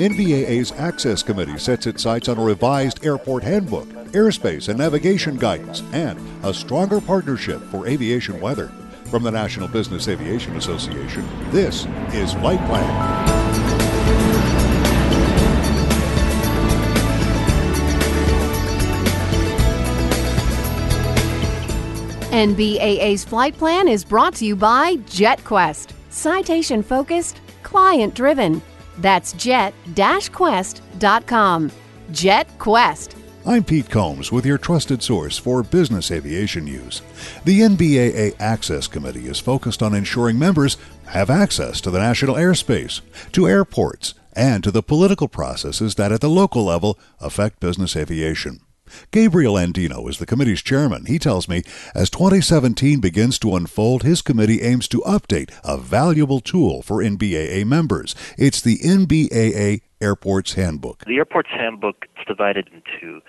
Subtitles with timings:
[0.00, 5.82] NBAA's Access Committee sets its sights on a revised airport handbook, airspace and navigation guidance,
[5.92, 8.68] and a stronger partnership for aviation weather.
[9.10, 13.50] From the National Business Aviation Association, this is Flight Plan.
[22.32, 25.92] NBAA's flight plan is brought to you by JetQuest.
[26.08, 28.62] Citation focused, client driven.
[28.98, 30.82] That's jet-quest.com.
[32.12, 33.16] JetQuest.
[33.46, 37.00] I'm Pete Combs with your trusted source for business aviation news.
[37.46, 40.76] The NBAA Access Committee is focused on ensuring members
[41.06, 43.00] have access to the national airspace,
[43.32, 48.60] to airports, and to the political processes that at the local level affect business aviation.
[49.10, 51.06] Gabriel Andino is the committee's chairman.
[51.06, 51.62] He tells me
[51.94, 57.66] as 2017 begins to unfold, his committee aims to update a valuable tool for NBAA
[57.66, 58.14] members.
[58.38, 61.04] It's the NBAA Airports Handbook.
[61.06, 63.20] The Airports Handbook is divided into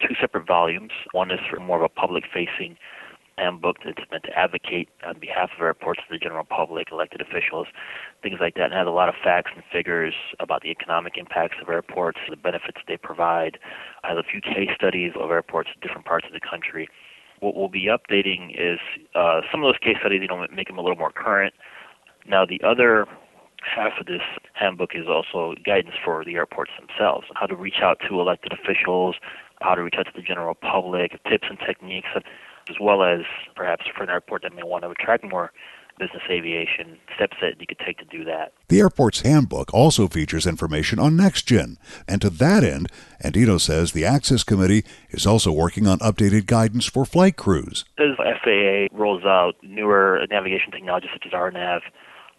[0.00, 0.92] two separate volumes.
[1.12, 2.76] One is for more of a public facing
[3.38, 7.66] handbook that's meant to advocate on behalf of airports to the general public, elected officials,
[8.22, 11.56] things like that, and has a lot of facts and figures about the economic impacts
[11.60, 13.54] of airports, the benefits they provide.
[13.56, 16.88] It has a few case studies of airports in different parts of the country.
[17.40, 18.78] What we'll be updating is
[19.14, 21.54] uh, some of those case studies, you know, make them a little more current.
[22.26, 23.06] Now, the other
[23.64, 24.22] half of this
[24.54, 29.16] handbook is also guidance for the airports themselves, how to reach out to elected officials,
[29.60, 32.08] how to reach out to the general public, tips and techniques
[32.68, 33.20] as well as
[33.54, 35.52] perhaps for an airport that may want to attract more
[35.98, 38.52] business aviation, steps that you could take to do that.
[38.68, 41.76] The airport's handbook also features information on NextGen,
[42.08, 42.88] and to that end,
[43.22, 47.84] Andino says the Access Committee is also working on updated guidance for flight crews.
[47.98, 51.80] As FAA rolls out newer navigation technologies such as RNAV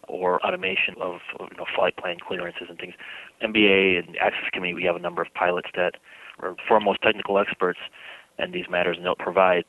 [0.08, 2.96] or automation of you know, flight plan clearances and things,
[3.42, 5.96] NBAA and Access Committee, we have a number of pilots that
[6.40, 7.80] are foremost technical experts
[8.40, 9.64] in these matters, and they'll provide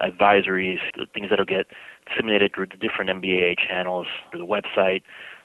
[0.00, 0.78] advisories,
[1.14, 1.66] things that'll get
[2.08, 5.02] disseminated through the different NBAA channels, through the website,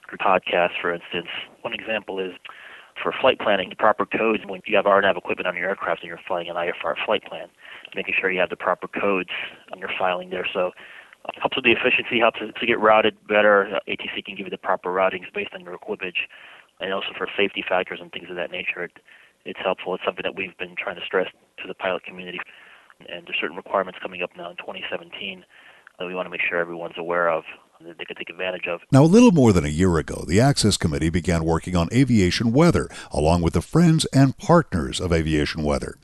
[0.08, 1.28] through podcasts, for instance.
[1.62, 2.34] One example is
[3.02, 6.08] for flight planning, the proper codes when you have RNAV equipment on your aircraft and
[6.08, 7.48] you're flying an IFR flight plan,
[7.96, 9.30] making sure you have the proper codes
[9.74, 10.48] on your filing there.
[10.52, 10.72] So
[11.26, 13.80] uh, helps with the efficiency, helps to get routed better.
[13.88, 16.28] ATC can give you the proper routings based on your equipage,
[16.80, 18.84] and also for safety factors and things of that nature.
[18.84, 18.92] It,
[19.44, 19.94] it's helpful.
[19.94, 21.28] It's something that we've been trying to stress
[21.62, 22.40] to the pilot community
[23.00, 25.44] and there's certain requirements coming up now in 2017
[26.00, 27.44] that we want to make sure everyone's aware of
[27.82, 28.82] that they can take advantage of.
[28.92, 32.54] Now, a little more than a year ago, the Access Committee began working on aviation
[32.54, 35.98] weather, along with the friends and partners of aviation weather.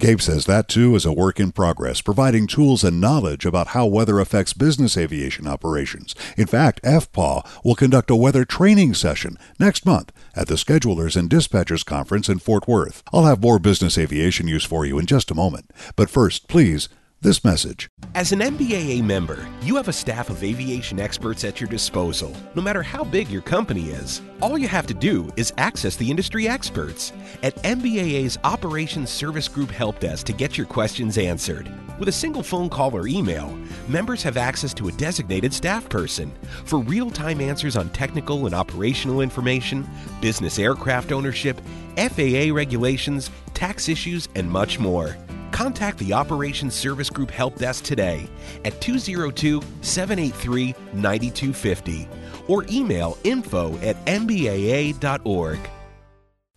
[0.00, 3.86] Gabe says that too is a work in progress, providing tools and knowledge about how
[3.86, 6.14] weather affects business aviation operations.
[6.36, 11.28] In fact, FPAW will conduct a weather training session next month at the Schedulers and
[11.28, 13.02] Dispatchers Conference in Fort Worth.
[13.12, 15.70] I'll have more business aviation news for you in just a moment.
[15.96, 16.88] But first, please
[17.22, 17.88] this message.
[18.14, 22.62] As an NBAA member, you have a staff of aviation experts at your disposal, no
[22.62, 24.22] matter how big your company is.
[24.40, 29.70] All you have to do is access the industry experts at NBAA's Operations Service Group
[29.70, 31.70] Help Desk to get your questions answered.
[31.98, 33.54] With a single phone call or email,
[33.86, 36.32] members have access to a designated staff person
[36.64, 39.86] for real time answers on technical and operational information,
[40.22, 41.60] business aircraft ownership,
[41.96, 45.16] FAA regulations, tax issues, and much more.
[45.52, 48.28] Contact the Operations Service Group Help Desk today
[48.64, 52.08] at 202 783 9250
[52.46, 55.58] or email info at nbaa.org.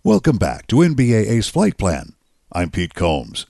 [0.04, 2.14] Welcome back to NBAA's Flight Plan.
[2.52, 3.46] I'm Pete Combs.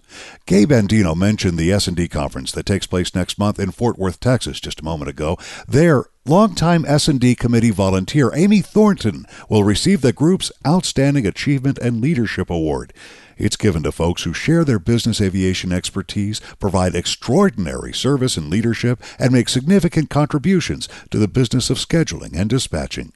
[0.45, 4.59] Gabe Andino mentioned the S&D conference that takes place next month in Fort Worth, Texas
[4.59, 5.37] just a moment ago.
[5.67, 12.49] There, longtime S&D committee volunteer Amy Thornton will receive the group's Outstanding Achievement and Leadership
[12.49, 12.93] Award.
[13.37, 19.01] It's given to folks who share their business aviation expertise, provide extraordinary service and leadership,
[19.19, 23.11] and make significant contributions to the business of scheduling and dispatching.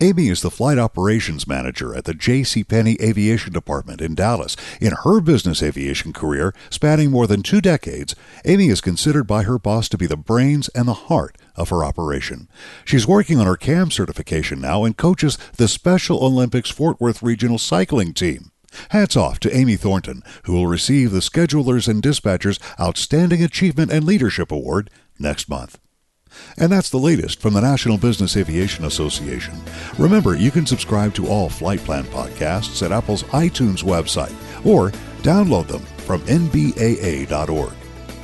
[0.00, 2.64] Amy is the flight operations manager at the J.C.
[2.64, 4.56] Penney Aviation Department in Dallas.
[4.80, 9.58] In her business aviation career, spanning more than two decades, Amy is considered by her
[9.58, 12.48] boss to be the brains and the heart of her operation.
[12.84, 17.58] She's working on her CAM certification now and coaches the Special Olympics Fort Worth Regional
[17.58, 18.50] Cycling Team.
[18.90, 24.04] Hats off to Amy Thornton, who will receive the Schedulers and Dispatchers Outstanding Achievement and
[24.04, 25.78] Leadership Award next month.
[26.56, 29.54] And that's the latest from the National Business Aviation Association.
[29.98, 34.34] Remember, you can subscribe to all Flight Plan podcasts at Apple's iTunes website
[34.64, 34.90] or
[35.22, 37.72] download them from nbaa.org.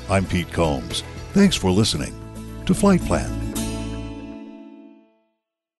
[0.09, 1.03] I'm Pete Combs.
[1.33, 2.26] Thanks for listening
[2.67, 3.46] to Flight Plan.